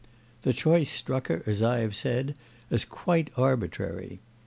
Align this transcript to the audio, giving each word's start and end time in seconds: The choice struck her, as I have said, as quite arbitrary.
The 0.41 0.51
choice 0.51 0.89
struck 0.89 1.27
her, 1.27 1.43
as 1.45 1.61
I 1.61 1.81
have 1.81 1.95
said, 1.95 2.33
as 2.71 2.85
quite 2.85 3.29
arbitrary. 3.37 4.19